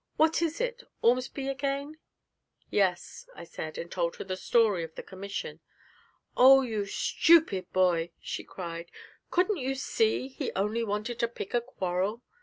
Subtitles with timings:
[0.17, 0.81] What is it?
[1.03, 1.99] Ormsby again?'
[2.71, 5.59] 'Yes,' I said, and told her the story of the commission.
[6.35, 8.89] 'Oh, you stupid boy!' she cried,
[9.29, 12.23] 'couldn't you see he only wanted to pick a quarrel?